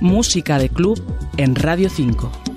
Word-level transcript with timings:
Música 0.00 0.58
de 0.58 0.70
club 0.70 0.98
en 1.36 1.54
Radio 1.54 1.90
5. 1.90 2.49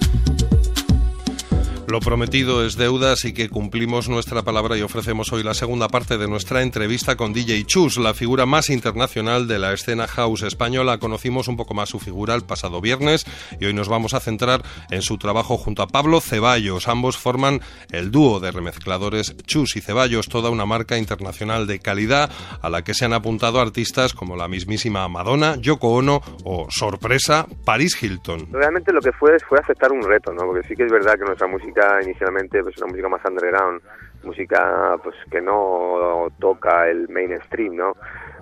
Lo 1.94 2.00
prometido 2.00 2.66
es 2.66 2.76
deuda, 2.76 3.12
así 3.12 3.36
que 3.36 3.50
cumplimos 3.50 4.10
nuestra 4.10 4.42
palabra 4.42 4.76
y 4.76 4.82
ofrecemos 4.82 5.32
hoy 5.32 5.44
la 5.44 5.54
segunda 5.54 5.90
parte 5.90 6.18
de 6.18 6.28
nuestra 6.28 6.64
entrevista 6.64 7.16
con 7.16 7.34
DJ 7.34 7.66
Chus, 7.66 8.00
la 8.00 8.16
figura 8.16 8.48
más 8.48 8.72
internacional 8.72 9.48
de 9.48 9.60
la 9.60 9.74
escena 9.74 10.08
house 10.08 10.42
española. 10.42 10.98
Conocimos 10.98 11.48
un 11.48 11.56
poco 11.56 11.76
más 11.76 11.90
su 11.90 12.00
figura 12.00 12.34
el 12.34 12.42
pasado 12.42 12.82
viernes 12.82 13.28
y 13.60 13.66
hoy 13.66 13.76
nos 13.76 13.90
vamos 13.90 14.16
a 14.16 14.20
centrar 14.20 14.64
en 14.90 15.04
su 15.04 15.20
trabajo 15.20 15.56
junto 15.56 15.84
a 15.84 15.88
Pablo 15.88 16.20
Ceballos. 16.20 16.88
Ambos 16.88 17.20
forman 17.20 17.62
el 17.92 18.10
dúo 18.10 18.40
de 18.40 18.50
remezcladores 18.50 19.38
Chus 19.46 19.76
y 19.76 19.82
Ceballos, 19.82 20.30
toda 20.30 20.50
una 20.50 20.66
marca 20.66 20.98
internacional 20.98 21.68
de 21.68 21.78
calidad 21.78 22.32
a 22.64 22.72
la 22.72 22.84
que 22.84 22.96
se 22.96 23.06
han 23.06 23.14
apuntado 23.14 23.62
artistas 23.62 24.16
como 24.16 24.36
la 24.36 24.48
mismísima 24.48 25.08
Madonna, 25.10 25.58
Yoko 25.58 25.90
Ono 25.90 26.24
o, 26.44 26.66
sorpresa, 26.72 27.46
Paris 27.64 28.02
Hilton. 28.02 28.48
Realmente 28.52 28.92
lo 28.92 29.00
que 29.00 29.12
fue 29.12 29.38
fue 29.48 29.60
aceptar 29.60 29.92
un 29.92 30.02
reto, 30.02 30.34
¿no? 30.34 30.48
porque 30.48 30.68
sí 30.68 30.76
que 30.76 30.86
es 30.86 30.92
verdad 30.92 31.14
que 31.20 31.26
nuestra 31.26 31.46
música 31.46 31.83
inicialmente 32.02 32.62
pues 32.64 32.78
una 32.78 32.88
música 32.88 33.10
más 33.10 33.26
underground, 33.26 33.82
música 34.24 34.98
pues 35.04 35.16
que 35.30 35.42
no 35.42 36.28
toca 36.40 36.90
el 36.90 37.10
mainstream, 37.10 37.76
¿no? 37.76 37.94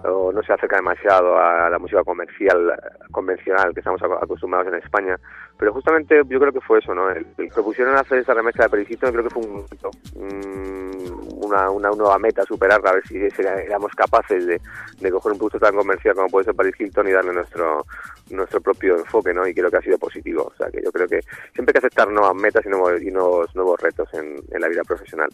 o 0.03 0.31
no 0.31 0.41
se 0.43 0.53
acerca 0.53 0.77
demasiado 0.77 1.37
a 1.37 1.69
la 1.69 1.79
música 1.79 2.03
comercial 2.03 2.73
convencional 3.11 3.73
que 3.73 3.81
estamos 3.81 4.01
acostumbrados 4.01 4.67
en 4.67 4.79
España 4.79 5.15
pero 5.57 5.73
justamente 5.73 6.21
yo 6.27 6.39
creo 6.39 6.51
que 6.51 6.61
fue 6.61 6.79
eso 6.79 6.95
no 6.95 7.09
el, 7.09 7.25
que 7.37 7.47
propusieron 7.53 7.95
hacer 7.95 8.19
esa 8.19 8.33
remezcla 8.33 8.65
de 8.65 8.69
Perisito 8.71 9.11
creo 9.11 9.23
que 9.23 9.29
fue 9.29 9.43
un, 9.43 10.90
una, 11.09 11.69
una, 11.69 11.89
nueva 11.89 12.17
meta 12.19 12.43
superarla 12.43 12.89
a 12.89 12.93
ver 12.93 13.07
si 13.07 13.17
éramos 13.17 13.91
capaces 13.93 14.45
de, 14.45 14.61
de, 14.99 15.11
coger 15.11 15.33
un 15.33 15.37
producto 15.37 15.59
tan 15.59 15.75
comercial 15.75 16.15
como 16.15 16.29
puede 16.29 16.45
ser 16.45 16.55
Paris 16.55 16.75
Hilton 16.79 17.07
y 17.07 17.11
darle 17.11 17.33
nuestro 17.33 17.85
nuestro 18.29 18.61
propio 18.61 18.97
enfoque 18.97 19.33
no 19.33 19.45
y 19.47 19.53
creo 19.53 19.69
que 19.69 19.77
ha 19.77 19.81
sido 19.81 19.97
positivo. 19.97 20.51
O 20.53 20.57
sea 20.57 20.69
que 20.71 20.81
yo 20.83 20.91
creo 20.91 21.07
que 21.07 21.21
siempre 21.53 21.71
hay 21.71 21.73
que 21.73 21.79
aceptar 21.79 22.09
nuevas 22.09 22.35
metas 22.35 22.65
y 22.65 22.69
nuevos, 22.69 23.01
y 23.01 23.11
nuevos, 23.11 23.53
nuevos 23.55 23.79
retos 23.79 24.07
en, 24.13 24.35
en 24.51 24.61
la 24.61 24.67
vida 24.67 24.83
profesional 24.83 25.29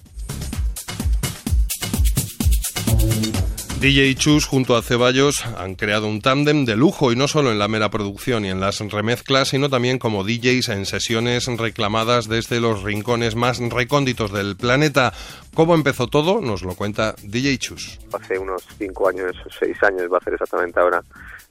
DJ 3.80 4.16
Chus 4.16 4.47
junto 4.47 4.75
a 4.75 4.81
Ceballos 4.81 5.45
han 5.56 5.75
creado 5.75 6.08
un 6.08 6.20
tándem 6.20 6.66
de 6.66 6.75
lujo 6.75 7.11
y 7.11 7.16
no 7.16 7.28
solo 7.28 7.52
en 7.52 7.59
la 7.59 7.67
mera 7.67 7.92
producción 7.92 8.44
y 8.44 8.50
en 8.50 8.59
las 8.59 8.80
remezclas, 8.80 9.50
sino 9.50 9.69
también 9.69 10.00
como 10.00 10.23
DJs 10.23 10.69
en 10.69 10.88
sesiones 10.88 11.45
reclamadas 11.45 12.28
desde 12.28 12.59
los 12.59 12.81
rincones 12.81 13.36
más 13.36 13.59
recónditos 13.59 14.34
del 14.34 14.58
planeta. 14.58 15.14
¿Cómo 15.53 15.75
empezó 15.75 16.08
todo? 16.08 16.42
Nos 16.42 16.64
lo 16.64 16.73
cuenta 16.73 17.14
DJ 17.22 17.59
Chus. 17.59 18.00
Hace 18.14 18.39
unos 18.39 18.64
cinco 18.80 19.09
años, 19.09 19.36
seis 19.59 19.78
años 19.84 20.12
va 20.12 20.17
a 20.17 20.23
ser 20.23 20.34
exactamente 20.34 20.80
ahora, 20.80 21.03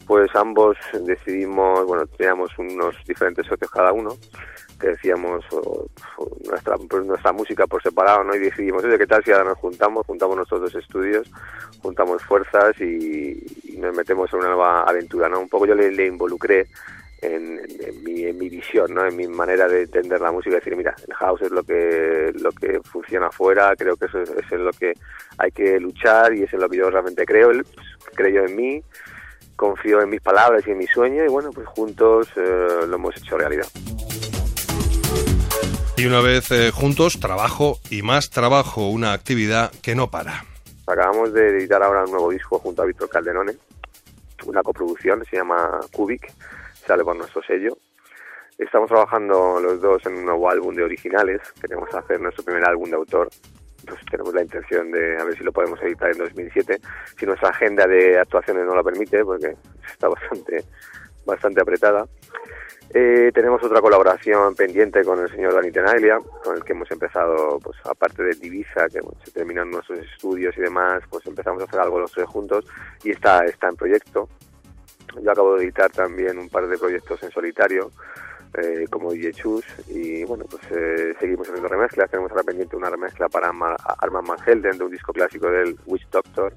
pues 0.04 0.28
ambos 0.34 0.76
decidimos, 1.04 1.86
bueno, 1.86 2.06
teníamos 2.18 2.50
unos 2.58 2.96
diferentes 3.06 3.46
socios 3.46 3.70
cada 3.70 3.92
uno 3.92 4.16
que 4.78 4.88
decíamos 4.88 5.44
nuestra 6.48 6.76
pues, 6.88 7.04
nuestra 7.04 7.32
música 7.32 7.66
por 7.66 7.82
separado 7.82 8.24
no 8.24 8.34
y 8.34 8.38
decidimos 8.38 8.84
oye 8.84 8.98
qué 8.98 9.06
tal 9.06 9.24
si 9.24 9.32
ahora 9.32 9.44
nos 9.44 9.58
juntamos 9.58 10.06
juntamos 10.06 10.36
nuestros 10.36 10.60
dos 10.60 10.74
estudios 10.74 11.30
juntamos 11.80 12.22
fuerzas 12.22 12.78
y, 12.80 13.44
nos 13.78 13.94
metemos 13.94 14.32
en 14.32 14.38
una 14.38 14.48
nueva 14.48 14.82
aventura 14.84 15.28
no 15.28 15.40
un 15.40 15.48
poco 15.50 15.66
yo 15.66 15.74
le, 15.74 16.06
involucré 16.06 16.66
en, 17.20 17.60
mi, 18.02 18.24
en 18.24 18.38
mi 18.38 18.48
visión 18.48 18.94
no 18.94 19.04
en 19.04 19.14
mi 19.14 19.26
manera 19.26 19.68
de 19.68 19.82
entender 19.82 20.18
la 20.20 20.32
música 20.32 20.56
decir 20.56 20.76
mira 20.76 20.94
el 21.06 21.12
house 21.14 21.42
es 21.42 21.50
lo 21.50 21.62
que 21.62 22.32
lo 22.40 22.52
que 22.52 22.80
funciona 22.84 23.26
afuera 23.26 23.74
creo 23.76 23.96
que 23.96 24.06
eso 24.06 24.22
es, 24.22 24.30
es 24.30 24.50
en 24.50 24.64
lo 24.64 24.70
que 24.72 24.94
hay 25.36 25.50
que 25.50 25.78
luchar 25.78 26.32
y 26.34 26.44
es 26.44 26.52
en 26.54 26.60
lo 26.60 26.68
que 26.70 26.78
yo 26.78 26.90
realmente 26.90 27.26
creo 27.26 27.50
él 27.50 27.64
pues, 27.74 27.86
creyó 28.14 28.44
en 28.44 28.56
mí 28.56 28.82
confío 29.56 30.00
en 30.00 30.10
mis 30.10 30.20
palabras 30.20 30.66
y 30.66 30.70
en 30.70 30.78
mi 30.78 30.86
sueño 30.86 31.24
y 31.24 31.28
bueno 31.28 31.50
pues 31.50 31.66
juntos 31.66 32.28
eh, 32.36 32.86
lo 32.86 32.94
hemos 32.94 33.16
hecho 33.16 33.36
realidad 33.36 33.66
y 35.96 36.06
una 36.06 36.20
vez 36.20 36.50
eh, 36.50 36.70
juntos, 36.70 37.18
trabajo 37.20 37.78
y 37.90 38.02
más 38.02 38.28
trabajo, 38.28 38.88
una 38.90 39.12
actividad 39.12 39.72
que 39.82 39.94
no 39.94 40.10
para. 40.10 40.44
Acabamos 40.86 41.32
de 41.32 41.48
editar 41.48 41.82
ahora 41.82 42.04
un 42.04 42.10
nuevo 42.10 42.30
disco 42.30 42.58
junto 42.58 42.82
a 42.82 42.86
Víctor 42.86 43.08
Calderone, 43.08 43.52
una 44.44 44.62
coproducción, 44.62 45.24
se 45.24 45.36
llama 45.36 45.80
Cubic, 45.92 46.30
sale 46.86 47.02
por 47.02 47.16
nuestro 47.16 47.42
sello. 47.42 47.78
Estamos 48.58 48.88
trabajando 48.88 49.58
los 49.60 49.80
dos 49.80 50.04
en 50.06 50.16
un 50.16 50.26
nuevo 50.26 50.50
álbum 50.50 50.74
de 50.74 50.84
originales, 50.84 51.40
queremos 51.60 51.92
hacer 51.94 52.20
nuestro 52.20 52.44
primer 52.44 52.64
álbum 52.64 52.90
de 52.90 52.96
autor, 52.96 53.30
pues 53.86 54.00
tenemos 54.10 54.34
la 54.34 54.42
intención 54.42 54.90
de 54.90 55.18
a 55.18 55.24
ver 55.24 55.36
si 55.36 55.44
lo 55.44 55.52
podemos 55.52 55.80
editar 55.82 56.10
en 56.10 56.18
2007, 56.18 56.78
si 57.18 57.26
nuestra 57.26 57.50
agenda 57.50 57.86
de 57.86 58.18
actuaciones 58.18 58.66
no 58.66 58.74
lo 58.74 58.84
permite, 58.84 59.24
porque 59.24 59.56
está 59.90 60.08
bastante, 60.08 60.62
bastante 61.24 61.60
apretada. 61.62 62.06
Eh, 62.94 63.30
tenemos 63.34 63.62
otra 63.62 63.80
colaboración 63.80 64.54
pendiente 64.54 65.04
con 65.04 65.20
el 65.20 65.30
señor 65.30 65.54
Dani 65.54 65.70
Tenaglia, 65.70 66.18
con 66.44 66.56
el 66.56 66.64
que 66.64 66.72
hemos 66.72 66.90
empezado, 66.90 67.58
pues 67.58 67.76
aparte 67.84 68.22
de 68.22 68.34
Divisa, 68.34 68.88
que 68.88 69.00
se 69.24 69.30
terminan 69.32 69.70
nuestros 69.70 69.98
estudios 69.98 70.56
y 70.56 70.60
demás, 70.60 71.02
pues 71.10 71.26
empezamos 71.26 71.60
a 71.62 71.66
hacer 71.66 71.80
algo 71.80 72.00
los 72.00 72.12
tres 72.12 72.26
juntos 72.26 72.64
y 73.02 73.10
está, 73.10 73.44
está 73.44 73.68
en 73.68 73.76
proyecto. 73.76 74.28
Yo 75.20 75.30
acabo 75.30 75.56
de 75.56 75.64
editar 75.64 75.90
también 75.90 76.38
un 76.38 76.48
par 76.48 76.66
de 76.68 76.78
proyectos 76.78 77.22
en 77.22 77.30
solitario, 77.30 77.90
eh, 78.58 78.86
como 78.90 79.12
DJ 79.12 79.32
Chus, 79.32 79.64
y 79.88 80.24
bueno, 80.24 80.44
pues 80.48 80.62
eh, 80.70 81.14
seguimos 81.18 81.48
haciendo 81.48 81.68
remezclas. 81.68 82.10
Tenemos 82.10 82.30
ahora 82.30 82.44
pendiente 82.44 82.76
una 82.76 82.90
remezcla 82.90 83.28
para 83.28 83.48
Arman 83.48 84.24
Van 84.24 84.38
Helden 84.46 84.78
de 84.78 84.84
un 84.84 84.90
disco 84.90 85.12
clásico 85.12 85.50
del 85.50 85.76
Witch 85.86 86.08
Doctor. 86.10 86.54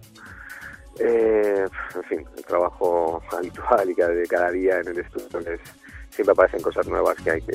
Eh, 1.00 1.66
en 1.96 2.04
fin, 2.04 2.26
el 2.36 2.46
trabajo 2.46 3.22
habitual 3.32 3.90
y 3.90 3.96
cada, 3.96 4.10
de 4.10 4.28
cada 4.28 4.52
día 4.52 4.80
en 4.80 4.90
el 4.90 5.00
estudio 5.00 5.40
es 5.40 5.62
siempre 6.12 6.32
aparecen 6.32 6.62
cosas 6.62 6.88
nuevas 6.88 7.16
que 7.24 7.32
hay 7.32 7.42
que, 7.42 7.54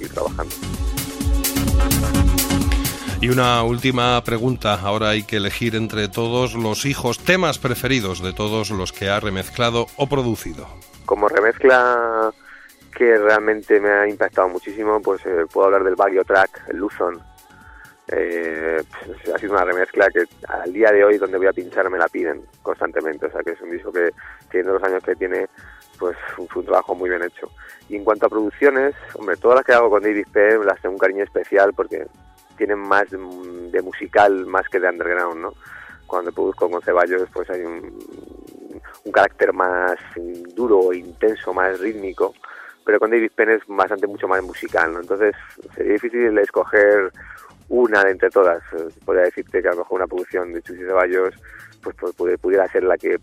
ir 0.00 0.12
trabajando. 0.12 0.54
Y 3.20 3.28
una 3.30 3.62
última 3.62 4.22
pregunta. 4.24 4.74
Ahora 4.74 5.10
hay 5.10 5.22
que 5.22 5.36
elegir 5.36 5.74
entre 5.74 6.08
todos 6.08 6.54
los 6.54 6.84
hijos 6.84 7.18
temas 7.18 7.58
preferidos 7.58 8.22
de 8.22 8.32
todos 8.32 8.70
los 8.70 8.92
que 8.92 9.08
ha 9.08 9.20
remezclado 9.20 9.86
o 9.96 10.06
producido. 10.06 10.68
Como 11.06 11.28
remezcla 11.28 12.32
que 12.96 13.16
realmente 13.18 13.78
me 13.78 13.90
ha 13.90 14.08
impactado 14.08 14.48
muchísimo, 14.48 15.00
pues 15.02 15.24
eh, 15.26 15.44
puedo 15.52 15.66
hablar 15.66 15.84
del 15.84 15.96
Baguio 15.96 16.24
Track, 16.24 16.68
el 16.68 16.78
Luzon. 16.78 17.20
Eh, 18.08 18.82
pues, 19.04 19.34
ha 19.34 19.38
sido 19.38 19.52
una 19.52 19.64
remezcla 19.64 20.08
que 20.10 20.24
al 20.48 20.72
día 20.72 20.92
de 20.92 21.04
hoy 21.04 21.18
donde 21.18 21.38
voy 21.38 21.48
a 21.48 21.52
pinchar 21.52 21.90
me 21.90 21.98
la 21.98 22.08
piden 22.08 22.42
constantemente. 22.62 23.26
O 23.26 23.30
sea 23.30 23.42
que 23.42 23.52
es 23.52 23.60
un 23.60 23.70
disco 23.70 23.92
que, 23.92 24.10
teniendo 24.50 24.74
los 24.74 24.82
años 24.82 25.02
que 25.02 25.14
tiene, 25.14 25.46
pues 25.98 26.16
fue 26.36 26.60
un 26.60 26.66
trabajo 26.66 26.94
muy 26.94 27.10
bien 27.10 27.22
hecho. 27.22 27.50
Y 27.88 27.96
en 27.96 28.04
cuanto 28.04 28.26
a 28.26 28.30
producciones, 28.30 28.94
hombre, 29.14 29.36
todas 29.36 29.56
las 29.56 29.64
que 29.64 29.72
hago 29.72 29.90
con 29.90 30.02
David 30.02 30.26
P 30.32 30.58
las 30.64 30.80
tengo 30.80 30.94
un 30.94 30.98
cariño 30.98 31.24
especial 31.24 31.72
porque 31.74 32.06
tienen 32.56 32.78
más 32.78 33.10
de, 33.10 33.18
musical 33.82 34.46
más 34.46 34.68
que 34.68 34.80
de 34.80 34.88
underground, 34.88 35.40
¿no? 35.40 35.52
Cuando 36.06 36.32
produzco 36.32 36.70
con 36.70 36.82
Ceballos, 36.82 37.28
pues 37.32 37.50
hay 37.50 37.62
un, 37.62 37.98
un 39.04 39.12
carácter 39.12 39.52
más 39.52 39.96
duro, 40.54 40.92
intenso, 40.92 41.52
más 41.52 41.78
rítmico, 41.80 42.34
pero 42.84 42.98
con 42.98 43.10
David 43.10 43.32
Penn 43.34 43.50
es 43.50 43.62
bastante 43.66 44.06
mucho 44.06 44.28
más 44.28 44.42
musical, 44.42 44.92
¿no? 44.92 45.00
Entonces 45.00 45.34
sería 45.74 45.94
difícil 45.94 46.38
escoger 46.38 47.12
una 47.68 48.04
de 48.04 48.12
entre 48.12 48.30
todas. 48.30 48.62
Podría 49.04 49.24
decirte 49.24 49.60
que 49.60 49.68
a 49.68 49.72
lo 49.72 49.78
mejor 49.78 49.98
una 49.98 50.06
producción 50.06 50.52
de 50.52 50.62
Chuchi 50.62 50.80
Ceballos 50.80 51.34
pues, 51.82 51.96
pues 52.16 52.40
pudiera 52.40 52.68
ser 52.68 52.84
la 52.84 52.96
que 52.96 53.18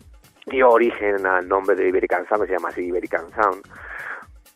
dio 0.46 0.70
origen 0.70 1.26
al 1.26 1.48
nombre 1.48 1.76
de 1.76 1.88
Iberican 1.88 2.28
Sound, 2.28 2.44
que 2.44 2.48
se 2.48 2.54
llama 2.54 2.70
así 2.70 2.82
Iberican 2.82 3.30
Sound. 3.32 3.64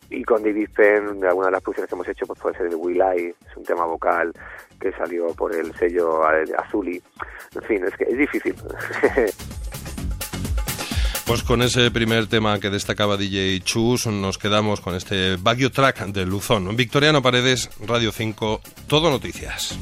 Y 0.09 0.23
con 0.23 0.41
David 0.41 0.69
Penn, 0.75 1.19
de 1.19 1.27
alguna 1.27 1.47
de 1.47 1.51
las 1.53 1.61
producciones 1.61 1.89
que 1.89 1.95
hemos 1.95 2.07
hecho, 2.07 2.25
pues 2.25 2.39
puede 2.39 2.57
ser 2.57 2.67
el 2.67 2.75
Will 2.75 2.97
I, 2.97 3.25
es 3.27 3.57
un 3.57 3.63
tema 3.63 3.85
vocal 3.85 4.31
que 4.79 4.91
salió 4.93 5.27
por 5.33 5.53
el 5.53 5.73
sello 5.75 6.23
Azuli. 6.57 7.01
En 7.55 7.61
fin, 7.63 7.83
es 7.83 7.95
que 7.95 8.05
es 8.05 8.17
difícil. 8.17 8.55
Pues 11.27 11.43
con 11.43 11.61
ese 11.61 11.91
primer 11.91 12.27
tema 12.27 12.57
que 12.57 12.69
destacaba 12.69 13.17
DJ 13.17 13.59
Chus, 13.59 14.07
nos 14.07 14.37
quedamos 14.37 14.79
con 14.79 14.95
este 14.95 15.35
Baguio 15.35 15.73
Track 15.73 16.05
de 16.05 16.25
Luzón. 16.25 16.73
Victoriano 16.77 17.21
Paredes, 17.21 17.69
Radio 17.85 18.13
5, 18.13 18.61
Todo 18.87 19.09
Noticias. 19.09 19.77